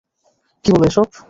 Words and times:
কী 0.65 0.69
বলো 0.73 0.85
এসব? 0.85 1.07